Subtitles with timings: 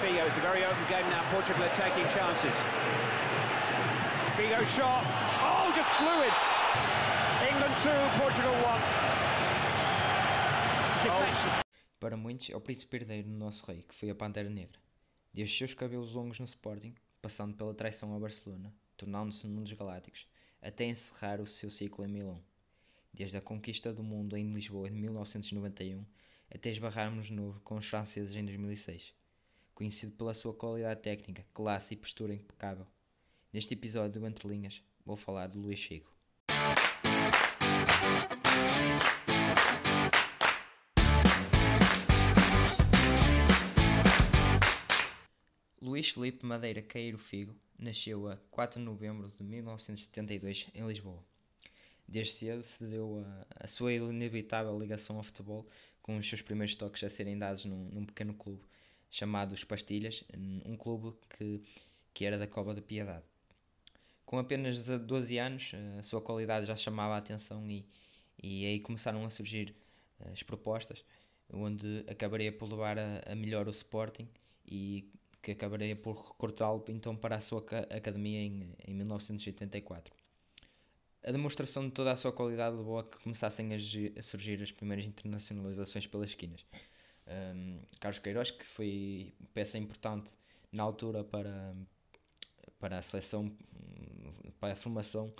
[0.00, 0.24] Figo.
[0.26, 1.22] It's a very open game now.
[1.32, 2.54] Portugal are taking chances.
[4.36, 5.04] Figo shot.
[5.42, 6.32] Oh, just fluid.
[7.50, 8.80] England 2, Portugal 1.
[11.02, 11.50] Deflection.
[11.98, 14.78] Para muitos, é o príncipe herdeiro do nosso rei, que foi a Pantera Negra.
[15.34, 20.28] Desde seus cabelos longos no Sporting, passando pela traição ao Barcelona, tornando-se num dos galácticos,
[20.62, 22.40] até encerrar o seu ciclo em Milão.
[23.12, 26.04] Desde a conquista do mundo em Lisboa em 1991,
[26.54, 29.17] até esbarrarmos no com os franceses em 2006.
[29.78, 32.84] Conhecido pela sua qualidade técnica, classe e postura impecável.
[33.52, 36.10] Neste episódio do Entre Linhas, vou falar de Luís Figo.
[45.80, 51.24] Luís Felipe Madeira Cairo Figo nasceu a 4 de novembro de 1972 em Lisboa.
[52.08, 55.68] Desde cedo se deu a, a, sua inevitável ligação ao futebol,
[56.02, 58.66] com os seus primeiros toques a serem dados num, num pequeno clube
[59.10, 60.24] chamado Os Pastilhas,
[60.64, 61.62] um clube que,
[62.12, 63.24] que era da Cova da Piedade.
[64.24, 67.86] Com apenas 12 anos, a sua qualidade já chamava a atenção e,
[68.42, 69.74] e aí começaram a surgir
[70.32, 71.02] as propostas,
[71.50, 74.28] onde acabaria por levar a, a melhor o Sporting
[74.66, 75.10] e
[75.42, 80.12] que acabaria por recortá-lo então para a sua academia em, em 1984.
[81.24, 85.06] A demonstração de toda a sua qualidade levou a que começassem a, surgir as primeiras
[85.06, 86.64] internacionalizações pelas esquinas.
[87.28, 90.32] Um, Carlos Queiroz, que foi peça importante
[90.72, 91.74] na altura para,
[92.78, 93.54] para a seleção,
[94.58, 95.32] para a formação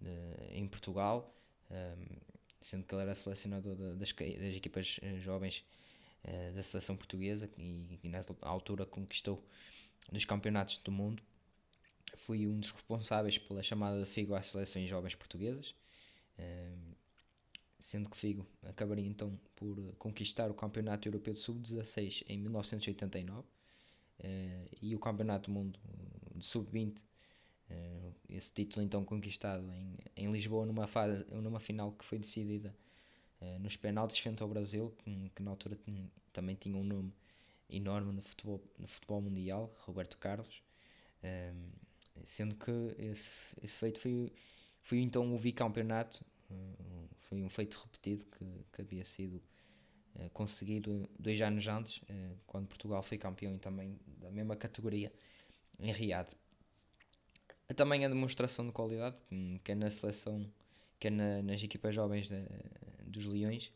[0.00, 0.10] de,
[0.50, 1.32] em Portugal,
[1.70, 2.16] um,
[2.60, 5.64] sendo que ele era selecionador das, das equipas eh, jovens
[6.24, 9.44] uh, da seleção portuguesa e, e, na altura conquistou
[10.10, 11.22] nos campeonatos do mundo.
[12.16, 15.74] Fui um dos responsáveis pela chamada de Figo às seleções jovens portuguesas,
[16.38, 16.96] uh,
[17.78, 23.46] sendo que Figo acabaria então por conquistar o Campeonato Europeu de Sub-16 em 1989 uh,
[24.82, 25.78] e o Campeonato do Mundo
[26.34, 26.96] de Sub-20
[27.68, 32.72] Uh, esse título então conquistado em, em Lisboa numa, fase, numa final que foi decidida
[33.40, 37.12] uh, nos penaltis frente ao Brasil, que, que na altura tinha, também tinha um nome
[37.68, 40.62] enorme no futebol, no futebol mundial, Roberto Carlos,
[42.22, 44.32] sendo que esse, esse feito foi,
[44.84, 46.24] foi então o bicampeonato,
[47.28, 49.42] foi um feito repetido que, que havia sido
[50.32, 52.00] conseguido dois anos antes,
[52.46, 55.12] quando Portugal foi campeão também da mesma categoria
[55.78, 56.28] em Riad
[57.74, 59.16] também a demonstração de qualidade,
[59.64, 60.46] que é na seleção,
[60.98, 62.44] que é na, nas equipas jovens de,
[63.04, 63.72] dos Leões,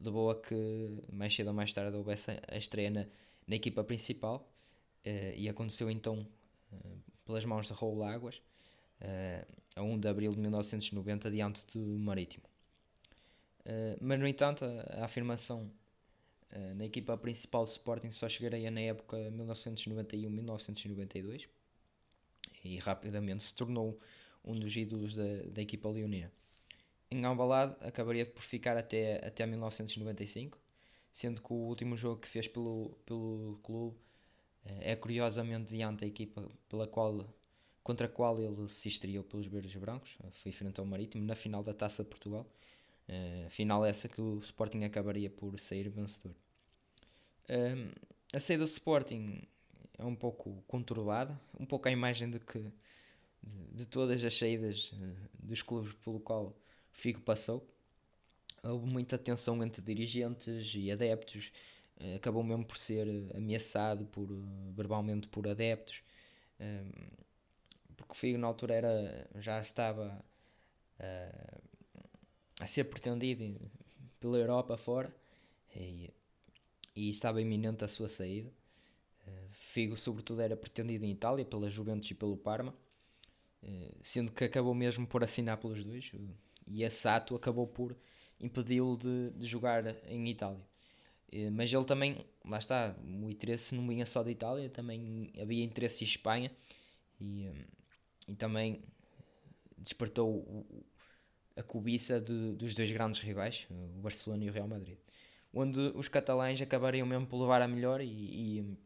[0.00, 3.06] levou a que mais cedo ou mais tarde houvesse a estreia na,
[3.46, 4.48] na equipa principal
[5.06, 6.26] uh, e aconteceu então
[6.72, 8.36] uh, pelas mãos de Raul Águas
[9.00, 12.44] uh, a 1 de abril de 1990 diante do Marítimo.
[14.00, 15.70] Mas no entanto a, a afirmação
[16.76, 21.48] na equipa principal do Sporting só chegaria na época 1991-1992
[22.62, 23.98] e rapidamente se tornou
[24.44, 26.30] um dos ídolos da, da equipa leonina.
[27.10, 30.58] Em Alvalade acabaria por ficar até, até 1995,
[31.12, 33.96] sendo que o último jogo que fez pelo, pelo clube
[34.64, 37.26] eh, é curiosamente diante da equipa pela qual,
[37.82, 41.62] contra a qual ele se estreou pelos verdes brancos, foi frente ao Marítimo, na final
[41.62, 42.46] da Taça de Portugal,
[43.08, 46.34] uh, final essa que o Sporting acabaria por sair vencedor.
[48.32, 49.42] A saída do Sporting
[49.98, 52.72] é um pouco conturbada, um pouco a imagem de que
[53.72, 56.56] de, todas as saídas uh, dos clubes pelo qual
[56.92, 57.66] Figo passou.
[58.62, 61.52] Houve muita tensão entre dirigentes e adeptos,
[62.00, 64.28] uh, acabou mesmo por ser ameaçado por,
[64.74, 66.02] verbalmente por adeptos,
[67.96, 70.24] porque o Figo na altura era, já estava
[72.60, 73.60] a ser pretendido
[74.20, 75.14] pela Europa fora
[75.74, 76.10] e,
[76.94, 78.52] e estava iminente a sua saída.
[79.74, 82.72] Figo, sobretudo, era pretendido em Itália pela Juventus e pelo Parma,
[83.60, 86.12] eh, sendo que acabou mesmo por assinar pelos dois.
[86.68, 87.96] E a Sato acabou por
[88.40, 90.64] impedi-lo de, de, jogar em Itália.
[91.32, 95.64] Eh, mas ele também, lá está, o interesse não vinha só da Itália, também havia
[95.64, 96.52] interesse em Espanha
[97.20, 97.64] e, eh,
[98.28, 98.80] e também
[99.76, 100.64] despertou
[101.56, 104.98] a cobiça de, dos dois grandes rivais, o Barcelona e o Real Madrid,
[105.52, 108.78] onde os catalães acabariam mesmo por levar a melhor e, e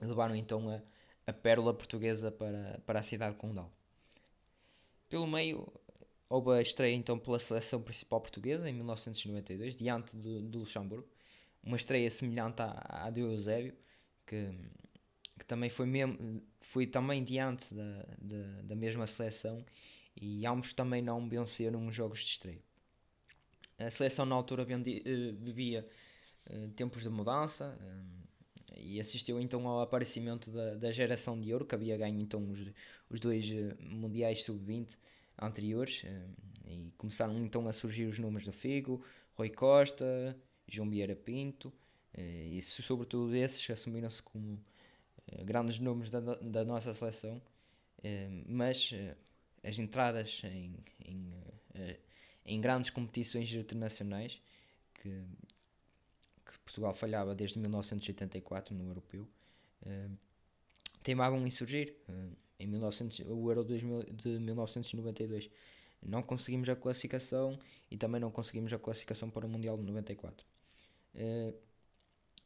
[0.00, 0.80] levaram então a,
[1.26, 3.72] a pérola portuguesa para, para a cidade condal.
[5.08, 5.72] Pelo meio,
[6.28, 11.08] houve a estreia então pela seleção principal portuguesa em 1992, diante do, do Luxemburgo,
[11.62, 13.74] uma estreia semelhante à, à do Eusébio,
[14.26, 14.50] que,
[15.38, 19.64] que também foi, mesmo, foi também diante da, da, da mesma seleção
[20.20, 22.62] e ambos também não venceram os jogos de estreia.
[23.78, 25.86] A seleção na altura eh, vivia
[26.48, 28.24] uh, tempos de mudança, uh,
[28.76, 32.60] e assistiu então ao aparecimento da, da geração de ouro que havia ganho então os,
[33.08, 33.44] os dois
[33.80, 34.96] mundiais sub-20
[35.40, 36.02] anteriores
[36.66, 40.36] e começaram então a surgir os nomes do Figo, Rui Costa,
[40.66, 41.72] João Vieira Pinto
[42.50, 44.60] e sobretudo esses assumiram-se como
[45.44, 47.40] grandes nomes da, da nossa seleção
[48.46, 48.92] mas
[49.64, 50.74] as entradas em,
[51.04, 51.32] em,
[52.46, 54.40] em grandes competições internacionais
[54.94, 55.22] que,
[56.46, 59.28] que Portugal falhava desde 1984 no europeu,
[59.82, 60.16] uh,
[61.02, 61.96] teimavam em surgir.
[62.08, 65.50] Uh, em 1900, o Euro 2000, de 1992
[66.02, 67.58] não conseguimos a classificação
[67.90, 70.46] e também não conseguimos a classificação para o Mundial de 94.
[71.14, 71.54] Uh, eh,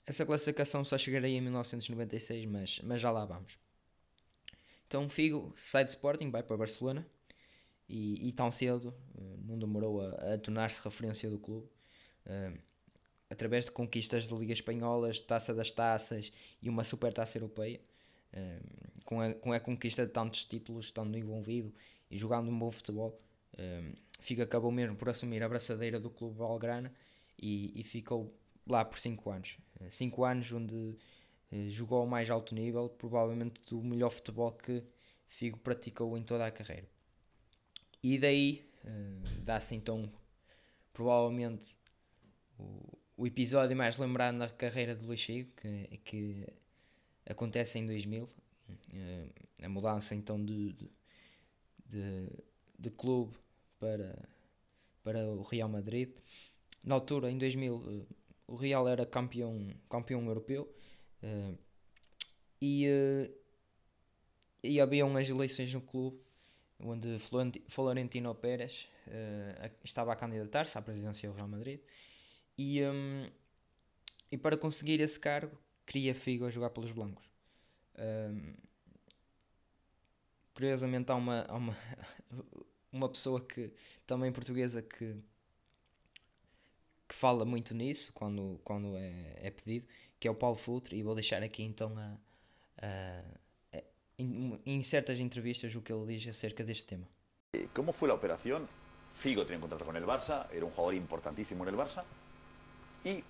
[0.07, 3.59] essa classificação só chegaria em 1996, mas, mas já lá vamos.
[4.89, 7.07] Então Figo sai de Sporting, vai para Barcelona
[7.87, 8.95] e, e tão cedo
[9.45, 11.69] não demorou a, a tornar-se referência do clube.
[12.27, 12.59] Uh,
[13.31, 16.33] através de conquistas de Liga Espanholas, Taça das Taças
[16.63, 17.79] e uma Super Taça Europeia,
[18.35, 21.73] um, com, a, com a conquista de tantos títulos, estando envolvido
[22.11, 23.21] e jogando um bom futebol,
[24.21, 26.93] Figo acabou mesmo por assumir a braçadeira do clube Valgrana
[27.39, 28.35] e, e ficou
[28.67, 29.57] lá por 5 anos.
[29.91, 30.97] 5 uh, anos onde
[31.69, 34.83] jogou ao mais alto nível, provavelmente do melhor futebol que
[35.29, 36.89] Figo praticou em toda a carreira.
[38.03, 40.11] E daí uh, dá-se então
[40.93, 41.77] provavelmente
[42.59, 46.47] o, o episódio mais lembrado na carreira de Luís Figo, que, que
[47.29, 48.29] acontece em 2000,
[48.95, 49.29] eh,
[49.63, 50.73] a mudança então de,
[51.87, 52.29] de,
[52.79, 53.37] de, clube
[53.79, 54.29] para,
[55.03, 56.11] para o Real Madrid.
[56.83, 58.15] Na altura, em 2000, eh,
[58.47, 60.78] o Real era campeão, campeão europeu
[61.23, 61.55] eh,
[62.61, 62.87] e,
[64.63, 66.21] e havia umas eleições no clube
[66.81, 67.19] onde
[67.69, 68.89] Florentino Pérez
[69.83, 71.81] estava a candidatar-se à presidência do Real Madrid
[72.59, 73.31] e, um,
[74.33, 75.57] e para conseguir esse cargo,
[75.87, 77.25] queria Figo a jogar pelos blancos.
[77.97, 78.55] Um,
[80.53, 81.77] curiosamente, há uma, há uma,
[82.93, 83.73] uma pessoa que
[84.05, 85.17] também portuguesa que,
[87.09, 89.87] que fala muito nisso quando, quando é, é pedido,
[90.19, 92.17] que é o Paulo Futre, e vou deixar aqui então a,
[92.85, 93.23] a,
[93.77, 93.83] a
[94.19, 97.07] em, em, certas entrevistas o que ele diz acerca deste tema.
[97.75, 98.69] Como foi a operação?
[99.15, 102.05] Figo tinha um contrato com o Barça, era um jogador importantíssimo no Barça.
[103.05, 103.23] y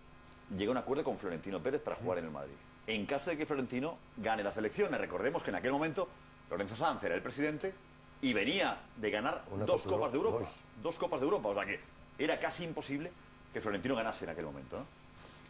[0.57, 2.55] llega a un acuerdo con Florentino Pérez para jugar en el Madrid.
[2.87, 6.09] En caso de que Florentino gane las elecciones, recordemos que en aquel momento
[6.51, 7.75] Lorenzo Sanz era el presidente
[8.23, 10.49] y venía de ganar dos Copas de Europa.
[10.83, 10.99] Dos.
[10.99, 11.81] Copas de Europa, o sea que
[12.19, 13.13] era casi imposible
[13.53, 14.85] que Florentino ganase en aquel momento.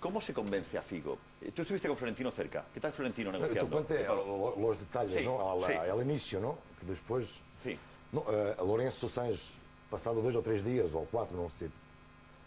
[0.00, 1.18] ¿Cómo se convence a Figo?
[1.40, 2.64] Eh, tú estuviste con Florentino cerca.
[2.72, 3.66] ¿Qué tal Florentino negociando?
[3.66, 5.64] Tú cuente los detalles, ¿no?
[5.64, 6.58] Al, inicio, ¿no?
[6.78, 7.40] Que después...
[7.62, 7.76] Sí.
[8.12, 9.54] No, uh, Lorenzo Sanz,
[9.90, 11.68] pasado dos o tres días, o cuatro, no sé,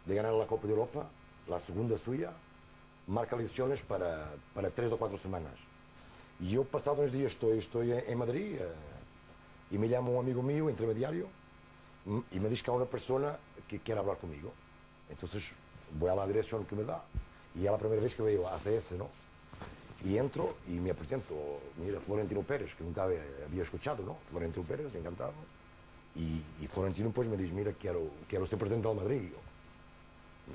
[0.05, 1.07] de ganar la Copa de Europa,
[1.47, 2.31] la segunda suya,
[3.07, 5.53] marca elecciones para, para tres o cuatro semanas.
[6.39, 10.41] Y yo, pasado unos días, estoy, estoy en Madrid uh, y me llama un amigo
[10.41, 11.27] mío, intermediario,
[12.31, 13.37] y me dice que hay una persona
[13.67, 14.53] que quiere hablar conmigo.
[15.09, 15.53] Entonces
[15.99, 17.03] voy a la dirección que me da
[17.55, 19.09] y es la primera vez que veo a ACS, ¿no?
[20.03, 21.35] Y entro y me presento,
[21.77, 24.17] mira, Florentino Pérez, que nunca había escuchado, ¿no?
[24.25, 25.33] Florentino Pérez, encantado.
[26.15, 29.31] Y, y Florentino pues me dice, mira, quiero, quiero ser presidente del Madrid.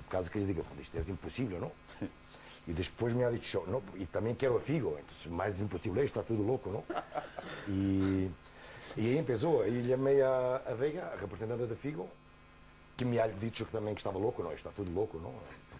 [0.08, 1.72] caso que lhe diga, isto é impossível, não?
[2.68, 6.20] E depois me ha dicho, não, e também quero a Figo, então mais impossível, está
[6.22, 6.84] tudo louco, não?
[7.68, 8.28] E,
[8.96, 12.08] e aí começou, aí chamei a, a Veiga, a representante da Figo,
[12.96, 15.32] que me ha dito que também que estava louco, não, está tudo louco, não?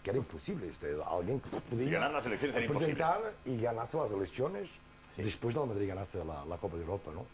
[0.07, 4.79] Porque era impossível, isto é alguém que se podia apresentar e ganasse as eleições,
[5.13, 5.21] sí.
[5.21, 7.25] depois da Madrid ganasse a, a Copa da Europa, não?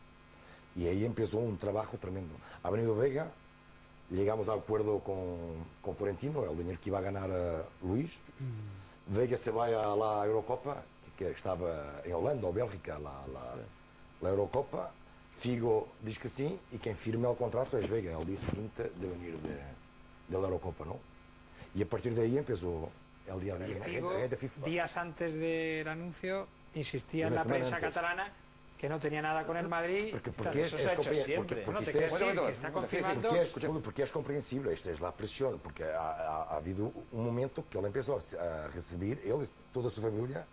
[0.76, 2.32] E aí começou um trabalho tremendo.
[2.64, 3.32] Ha venido Veiga,
[4.10, 8.20] llegamos a acuerdo con, con Florentino, el dinero que iba a ganar a Luis.
[8.40, 9.14] Mm.
[9.14, 10.84] Vega se vai a la Eurocopa,
[11.16, 13.56] que estava em Holanda ou Bélgica, la, la,
[14.20, 14.92] la Eurocopa.
[15.36, 18.82] Figo diz que sim e quem firma o contrato é Vega, é o dia seguinte
[18.82, 19.60] de venir de,
[20.28, 21.13] da Eurocopa, não?
[21.76, 22.92] E a partir daí começou
[23.28, 23.82] o dia a dia.
[23.82, 24.12] Figo,
[24.64, 27.90] días antes del anuncio, insistía en la prensa antes.
[27.90, 28.32] catalana
[28.78, 30.10] que no tenía nada con el Madrid.
[30.12, 31.64] Porque, porque es, es, siempre.
[31.64, 32.04] Porque,
[34.04, 37.86] es, comprensible, esta es la presión, porque ha, ha, ha, habido un momento que él
[37.86, 40.46] empezó a recibir, él y toda su familia,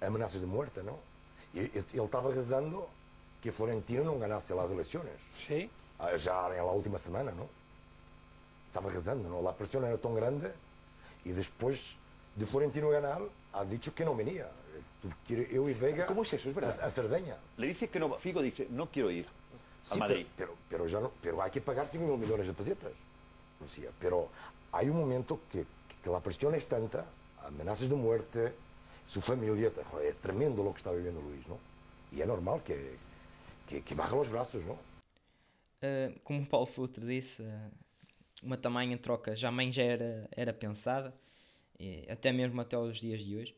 [0.00, 1.00] amenazas de muerte, ¿no?
[1.52, 2.88] Y él estaba rezando
[3.42, 5.14] que Florentino no ganase las elecciones.
[5.36, 5.68] Sí.
[6.18, 7.48] Ya en la última semana, ¿no?
[8.72, 9.42] Estaba rezando, ¿no?
[9.42, 10.50] La presión era tan grande
[11.26, 11.98] y después
[12.34, 13.20] de Florentino ganar,
[13.52, 14.48] ha dicho que no venía.
[15.28, 16.06] yo y Vega.
[16.06, 16.48] ¿Cómo es eso?
[16.48, 16.80] Es verdad.
[16.82, 17.36] A, Cerdeña.
[17.58, 19.26] Le dice que no, Figo dice, no quiero ir
[19.90, 20.26] a Madrid.
[20.34, 22.92] Pero, pero, ya no, pero hay que pagar 5 mil millones de pesetas.
[24.00, 24.30] pero
[24.72, 25.66] hay un momento que,
[26.02, 27.04] que, la presión es tanta,
[27.44, 28.54] amenazas de muerte,
[29.06, 29.70] su familia,
[30.02, 31.58] es tremendo lo que está viviendo Luis, ¿no?
[32.10, 32.96] Y es normal que,
[33.68, 34.78] que, que baje los braços, não?
[35.82, 37.70] Uh, como o Paulo Futre disse, uh,
[38.42, 41.14] uma tamanha troca jamais já era, era pensada,
[42.08, 43.56] até mesmo até os dias de hoje.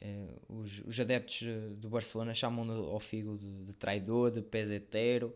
[0.00, 1.42] Uh, os, os, adeptos
[1.76, 5.34] do Barcelona chamam ao Figo de, de traidor, de peseteiro,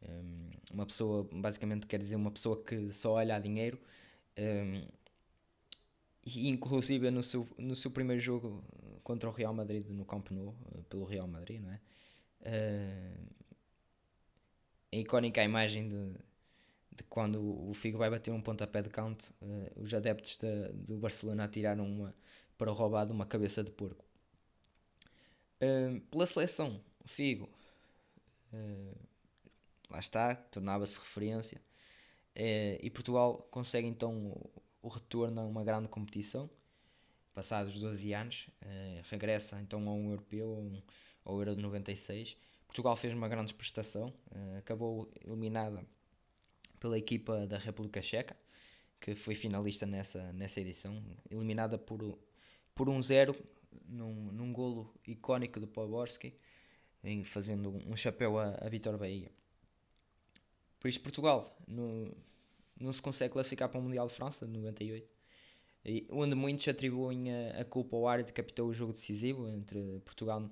[0.00, 3.78] um, uma pessoa, basicamente quer dizer uma pessoa que só olha a dinheiro.
[6.24, 8.64] E inclusive no seu, no seu primeiro jogo
[9.02, 10.54] contra o Real Madrid no Camp Nou,
[10.88, 11.80] pelo Real Madrid, não é?
[14.92, 16.12] A icónica imagem de,
[16.96, 20.98] de quando o Figo vai bater um pontapé de count, uh, os adeptos de, do
[20.98, 22.14] Barcelona atiraram uma,
[22.56, 24.04] para o roubado uma cabeça de porco.
[25.60, 27.48] Uh, pela seleção, o Figo,
[28.52, 28.96] uh,
[29.90, 31.60] lá está, tornava-se referência,
[32.36, 34.50] e Portugal consegue então o,
[34.82, 36.50] o, retorno a uma grande competição,
[37.32, 38.48] passados 12 anos,
[39.08, 40.82] regressa então a um europeu,
[41.24, 42.36] ao Euro de 96,
[42.66, 44.12] Portugal fez uma grande prestação,
[44.58, 45.86] acabou eliminada
[46.84, 48.36] pela equipa da República Checa,
[49.00, 52.18] que foi finalista nessa, nessa edição, eliminada por,
[52.74, 53.34] por um zero
[53.88, 56.34] num, num golo icónico do Poborski,
[57.24, 59.30] fazendo um chapéu a, a Vitor Bahia.
[60.78, 62.14] Por isso Portugal no,
[62.78, 65.10] não se consegue classificar para o Mundial de França de 98,
[65.86, 70.02] e, onde muitos atribuem a, a culpa ao área que captou o jogo decisivo entre
[70.04, 70.50] Portugal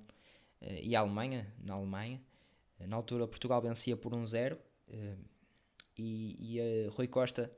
[0.61, 2.19] eh, e a Alemanha, na Alemanha.
[2.79, 4.57] Na altura Portugal vencia por 1-0
[4.89, 5.15] eh,
[5.97, 7.51] e, e Rui Costa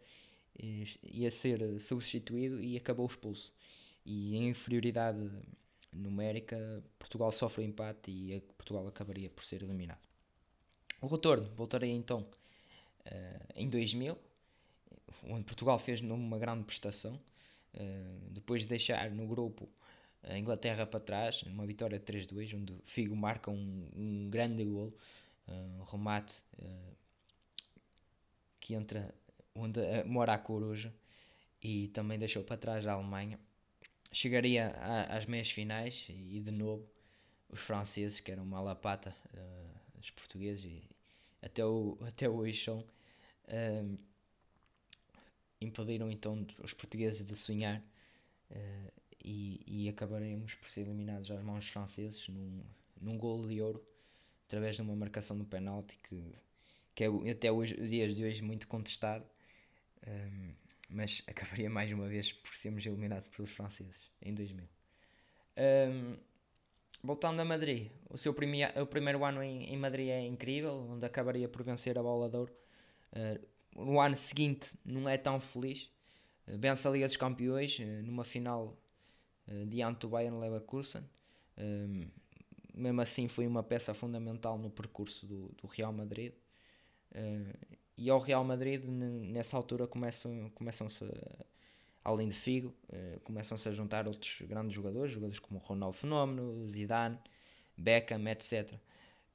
[1.03, 3.53] ia ser substituído e acabou expulso.
[4.05, 5.29] E em inferioridade
[5.91, 10.07] numérica, Portugal sofre o empate e Portugal acabaria por ser eliminado.
[11.01, 12.25] O retorno, voltarei então
[13.55, 14.17] em 2000,
[15.23, 17.19] onde Portugal fez uma grande prestação,
[18.31, 19.69] depois de deixar no grupo
[20.23, 24.93] a Inglaterra para trás, uma vitória 3-2, onde Figo marca um, um grande gol,
[25.47, 26.41] uh, um remate
[28.59, 29.13] que entra
[29.53, 30.93] onde uh, mora a coruja
[31.61, 33.39] e também deixou para trás a Alemanha.
[34.11, 36.87] Chegaria a, às meias finais e, de novo
[37.49, 40.83] os franceses, que eram uma lapata uh, dos portugueses e
[41.41, 43.97] até, o, até hoje são, uh,
[45.61, 47.81] impediram então os portugueses de sonhar
[48.51, 48.91] uh,
[49.23, 52.63] e, e acabaremos por ser eliminados às mãos franceses num,
[53.01, 53.83] num golo de ouro
[54.47, 56.35] através de uma marcação do penalti que,
[56.95, 59.25] que é até hoje, os dias de hoje muito contestado
[60.07, 60.53] um,
[60.89, 64.67] mas acabaria mais uma vez por sermos eliminados pelos franceses em 2000
[65.57, 66.17] um,
[67.03, 71.47] voltando a Madrid o seu o primeiro ano em, em Madrid é incrível onde acabaria
[71.47, 72.53] por vencer a bola de ouro
[73.13, 75.91] uh, no ano seguinte não é tão feliz
[76.47, 78.79] uh, vence a Liga dos Campeões uh, numa final
[79.47, 81.03] uh, diante do Bayern Leverkusen.
[81.57, 82.07] Um,
[82.73, 86.33] mesmo assim, foi uma peça fundamental no percurso do, do Real Madrid.
[87.11, 91.05] Uh, e ao Real Madrid, nessa altura, começam, começam-se,
[92.03, 97.17] além de Figo, uh, começam-se a juntar outros grandes jogadores, jogadores como Ronaldo Fenómeno, Zidane,
[97.77, 98.73] Beckham, etc.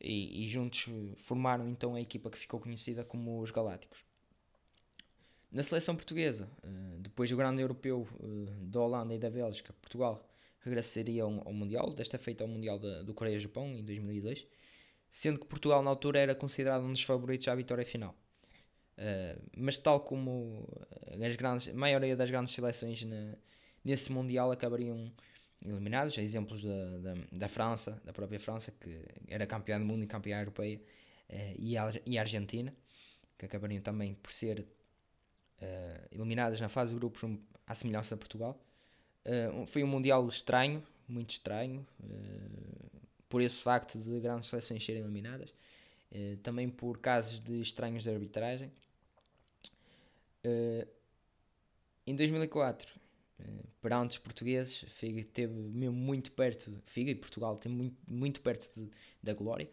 [0.00, 0.86] E, e juntos
[1.18, 4.02] formaram então a equipa que ficou conhecida como os Galácticos.
[5.52, 6.68] Na seleção portuguesa, eh,
[7.00, 10.24] depois do grande europeu eh, da Holanda e da Bélgica, Portugal
[10.60, 14.46] regressaria ao, Mundial, desta feita ao Mundial do Coreia-Japão em 2002,
[15.10, 18.14] sendo que Portugal na altura era considerado um dos favoritos à vitória final.
[18.96, 20.68] Uh, mas tal como
[21.24, 23.34] as grandes, a maioria das grandes seleções na,
[23.84, 25.10] nesse Mundial acabariam
[25.64, 30.06] eliminados, exemplos da, da, da, França, da própria França, que era campeã do mundo e
[30.06, 30.80] campeã europeia,
[31.30, 32.74] uh, e, a, e a Argentina,
[33.38, 38.20] que acabariam também por ser uh, eliminadas na fase de grupos um, à semelhança de
[38.20, 38.62] Portugal.
[39.24, 42.89] Uh, foi um Mundial estranho, muito estranho, uh,
[43.30, 45.54] por esse facto de grandes seleções serem eliminadas,
[46.42, 48.70] também por casos de estranhos de arbitragem.
[52.06, 52.92] em 2004,
[53.80, 58.74] perante os portugueses, Figa teve mesmo muito perto, Figa e Portugal teve muito, muito perto
[58.74, 58.90] de,
[59.22, 59.70] da glória.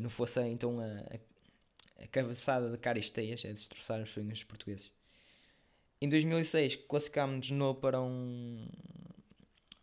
[0.00, 4.90] não fosse então a, a, a cabeçada de Caristeias a destroçar os sonhos dos portugueses.
[6.00, 8.66] Em 2006 classificámos de novo para um,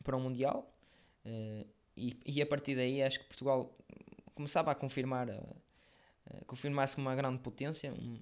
[0.03, 0.71] para um Mundial
[1.25, 1.65] uh,
[2.25, 3.75] e, a partir daí acho que Portugal
[4.35, 5.39] começava a confirmar a,
[6.25, 8.19] a confirmar-se uma grande potência um,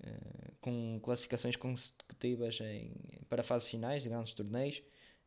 [0.00, 2.92] uh, com classificações consecutivas em,
[3.28, 4.82] para fases finais de grandes torneios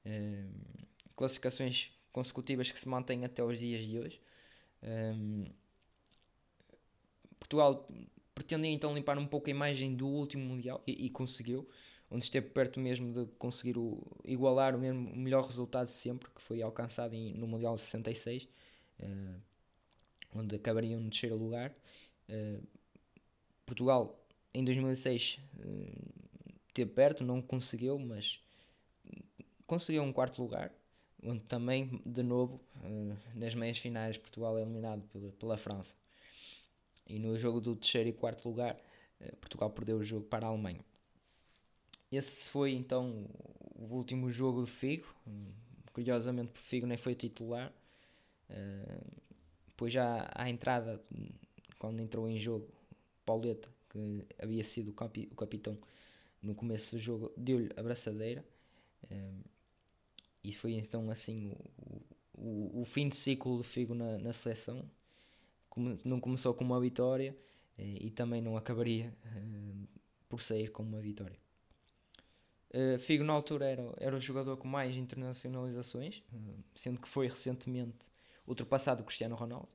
[0.05, 0.83] uh,
[1.15, 4.21] classificações consecutivas que se mantêm até os dias de hoje.
[4.83, 5.45] Um,
[7.39, 7.87] Portugal
[8.33, 11.67] pretendia então limpar um pouco a imagem do último Mundial e, e conseguiu,
[12.13, 16.29] onde esteve perto mesmo de conseguir o, igualar o, mesmo, o melhor resultado de sempre,
[16.29, 18.47] que foi alcançado em, no Mundial 66,
[18.99, 19.41] uh,
[20.35, 21.73] onde acabariam no terceiro lugar.
[22.29, 22.61] Uh,
[23.65, 28.39] Portugal, em 2006, uh, esteve perto, não conseguiu, mas
[29.65, 30.71] conseguiu um quarto lugar,
[31.23, 35.95] onde também, de novo, uh, nas meias finais, Portugal é eliminado pela, pela França.
[37.07, 38.79] E no jogo do terceiro e quarto lugar,
[39.41, 40.79] Portugal perdeu o jogo para a Alemanha.
[42.15, 43.25] Esse foi então
[43.75, 45.07] o último jogo de Figo.
[45.91, 47.73] Curiosamente, por Figo nem foi titular.
[48.49, 49.21] Uh,
[49.65, 51.03] depois já à entrada,
[51.79, 52.67] quando entrou em jogo,
[53.25, 55.77] Pauleta, que havia sido o, capi o capitão
[56.41, 58.45] no começo do jogo, deu-lhe a braçadeira.
[59.05, 59.43] Uh,
[60.43, 62.01] e foi então assim o,
[62.33, 64.87] o, o, fim de ciclo do Figo na, na seleção.
[66.05, 67.35] Não começou com uma vitória
[67.79, 69.11] uh, e também não acabaria
[70.29, 71.42] por sair com uma vitória.
[72.73, 77.27] Uh, Figo na altura era, era o jogador com mais internacionalizações, uh, sendo que foi
[77.27, 77.93] recentemente
[78.47, 79.69] ultrapassado o Cristiano Ronaldo.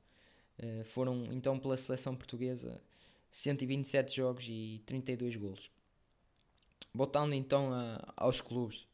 [0.58, 2.82] Uh, foram então pela seleção portuguesa
[3.30, 5.70] 127 jogos e 32 golos.
[6.92, 8.84] Voltando então a, aos clubes.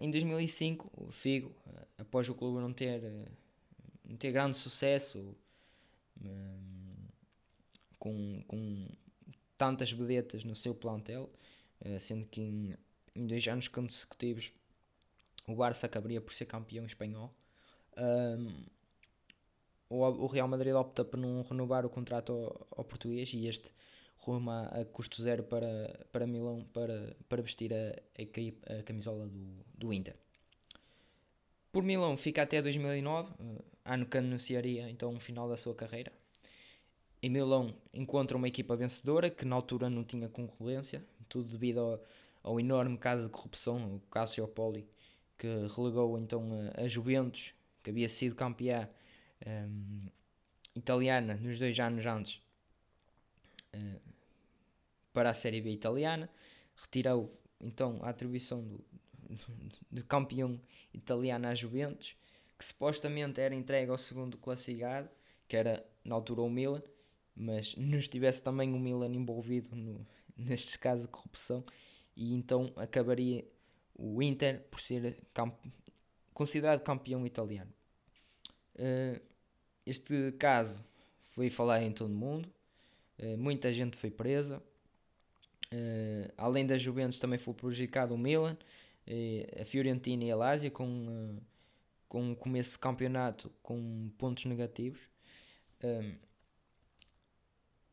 [0.00, 1.54] em 2005, o Figo,
[1.98, 3.02] após o clube não ter,
[4.04, 5.36] não ter grande sucesso,
[7.98, 8.88] com, com
[9.58, 11.28] tantas vedetas no seu plantel,
[12.00, 12.76] sendo que em
[13.16, 14.52] em dois anos consecutivos
[15.46, 17.32] o Barça acabaria por ser campeão espanhol.
[17.96, 18.64] Um,
[19.88, 23.70] o, o, Real Madrid opta por não renovar o contrato ao, ao português e este
[24.16, 29.64] ruma a custo zero para, para Milão para, para vestir a, a, a camisola do,
[29.74, 30.16] do Inter.
[31.70, 33.32] Por Milão fica até 2009,
[33.84, 36.10] ano que anunciaria então o final da sua carreira.
[37.22, 42.04] Em Milão encontra uma equipa vencedora que na altura não tinha concorrência, tudo devido ao,
[42.46, 44.88] ao enorme caso de corrupção, o Calciopoli,
[45.36, 48.88] que relegou então a, a Juventus, que havia sido campeã
[49.44, 50.06] um,
[50.72, 52.40] italiana nos dois anos antes,
[53.74, 54.00] uh,
[55.12, 56.30] para a Série B italiana,
[56.76, 58.84] retirou então a atribuição do,
[59.90, 60.60] de campeão
[60.94, 62.16] italiano à Juventus,
[62.56, 65.10] que supostamente era entregue ao segundo classificado,
[65.48, 66.82] que era na altura o Milan,
[67.34, 70.06] mas não estivesse também o Milan envolvido no,
[70.38, 71.64] nestes casos de corrupção
[72.16, 73.44] e então acabaria
[73.94, 75.54] o Inter por ser camp
[76.32, 77.72] considerado campeão italiano.
[78.74, 79.18] Uh,
[79.86, 80.84] este caso
[81.28, 82.48] foi falado em todo o mundo,
[83.18, 84.62] uh, muita gente foi presa.
[85.72, 88.56] Uh, além da Juventus também foi prejudicado o Milan,
[89.60, 91.38] a Fiorentina e a Lazio com,
[92.08, 95.00] com um começo de campeonato com pontos negativos.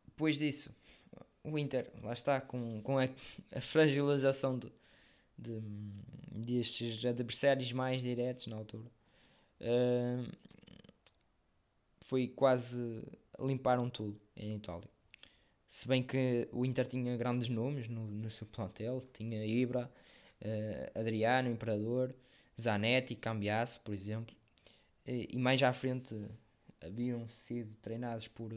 [0.05, 0.75] depois disso,
[1.43, 3.08] o Inter, lá está, com, com a,
[3.51, 4.71] a fragilização de,
[5.38, 5.60] de,
[6.32, 8.89] destes adversários mais diretos na altura,
[9.62, 10.32] uh,
[12.06, 13.03] foi quase
[13.39, 14.88] limparam tudo em Itália.
[15.67, 19.91] Se bem que o Inter tinha grandes nomes no, no seu plantel, tinha Ibra,
[20.41, 22.15] uh, Adriano, Imperador,
[22.62, 24.36] Zanetti, Cambiasso, por exemplo,
[25.06, 26.15] e, e mais à frente
[26.79, 28.53] haviam sido treinados por,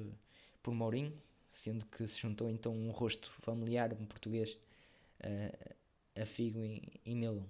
[0.62, 1.12] por Mourinho,
[1.57, 4.59] sendo que se juntou então um rosto familiar, um português,
[5.21, 5.75] uh,
[6.14, 7.47] a Figo em, em Milão.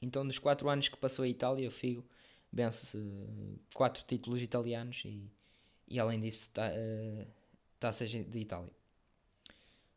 [0.00, 2.04] Então, nos quatro anos que passou a Itália, o Figo
[2.50, 5.30] vence uh, quatro títulos italianos e,
[5.86, 7.26] e além disso, tá, uh,
[7.78, 8.72] taças de Itália.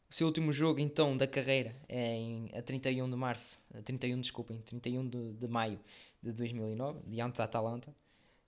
[0.10, 4.19] O seu último jogo, então, da carreira é em, a 31 de março, a 31,
[4.19, 5.80] desculpem, 31 de, de maio
[6.21, 7.95] de 2009, diante da Atalanta,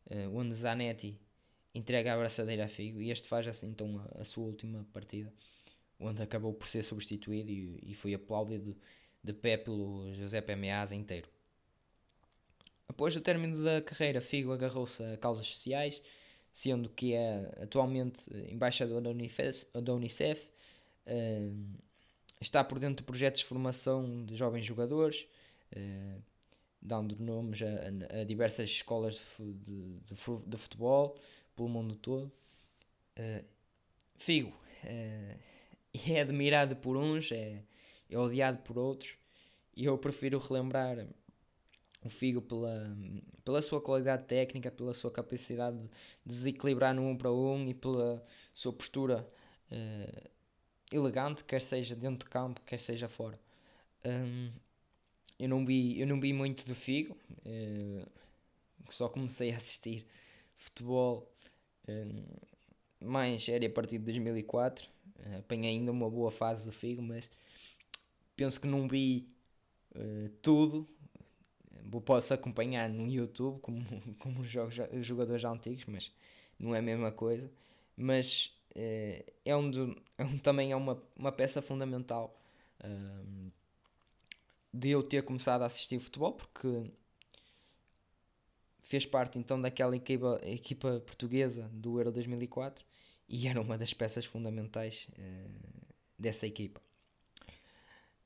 [0.08, 1.18] uh, onde Zanetti
[1.74, 5.34] entrega a abraçadeira a Figo e este faz assim então a, sua última partida,
[6.00, 8.76] onde acabou por ser substituído e, e foi aplaudido
[9.24, 11.30] de pé pelo José Meazza inteiro.
[12.88, 16.02] Após o término da carreira, Figo agarrou-se a causas sociais,
[16.54, 20.52] sendo que é atualmente embaixador da Unicef, da Unicef
[21.08, 21.80] uh,
[22.40, 25.26] está por dentro de projetos de formação de jovens jogadores,
[25.76, 26.22] uh,
[26.82, 31.18] dando nomes a, a, diversas escolas de, de, de futebol,
[31.56, 32.32] pelo mundo todo.
[33.18, 33.44] Uh,
[34.16, 34.50] Figo
[34.84, 35.40] uh,
[36.10, 37.62] é admirado por uns, é,
[38.10, 39.16] é odiado por outros,
[39.76, 41.08] e eu prefiro relembrar
[42.04, 42.96] o Figo pela,
[43.44, 45.90] pela sua qualidade técnica, pela sua capacidade de
[46.26, 49.28] desequilibrar no um para um e pela sua postura
[49.72, 50.30] uh,
[50.92, 53.40] elegante, quer seja dentro de campo, quer seja fora.
[54.06, 54.52] Um,
[55.40, 58.06] eu, não vi, eu não vi muito do Figo, uh,
[58.90, 60.06] só comecei a assistir
[60.64, 61.30] futebol
[63.04, 64.88] mais sério a partir de 2004.
[65.20, 67.30] Uh, apanhei ainda uma boa fase do Figo, mas
[68.36, 69.28] penso que não vi
[69.96, 70.88] uh, tudo.
[72.06, 73.86] Posso acompanhar no YouTube como,
[74.18, 76.12] como jogos, jogadores antigos, mas
[76.58, 77.50] não é a mesma coisa.
[77.96, 82.40] Mas uh, é, um, é um, também é uma, uma peça fundamental
[82.84, 83.52] uh,
[84.74, 86.90] de eu ter começado a assistir futebol, porque
[88.84, 92.86] fez parte então daquela equipa, equipa portuguesa do Euro 2004
[93.28, 96.82] e era uma das peças fundamentais uh, dessa equipa.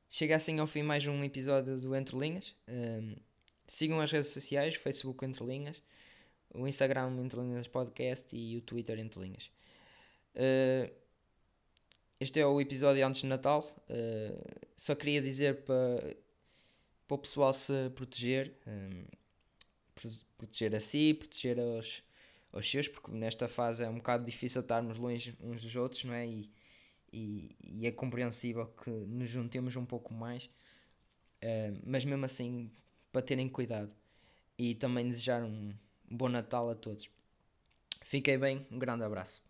[0.09, 2.55] Chega assim ao fim mais um episódio do Entre Linhas.
[2.67, 3.15] Um,
[3.67, 5.81] sigam as redes sociais, Facebook Entre Linhas,
[6.53, 9.51] o Instagram Entre Linhas Podcast e o Twitter Entre Linhas.
[10.33, 10.91] Uh,
[12.19, 13.69] este é o episódio antes de Natal.
[13.89, 16.15] Uh, só queria dizer para,
[17.07, 19.05] para o pessoal se proteger, um,
[20.37, 22.03] proteger a si, proteger aos,
[22.51, 26.13] aos seus, porque nesta fase é um bocado difícil estarmos longe uns dos outros, não
[26.13, 26.27] é?
[26.27, 26.49] E,
[27.11, 32.71] e, e é compreensível que nos juntemos um pouco mais, uh, mas mesmo assim,
[33.11, 33.91] para terem cuidado
[34.57, 35.73] e também desejar um
[36.09, 37.09] bom Natal a todos.
[38.03, 39.46] Fiquem bem, um grande abraço.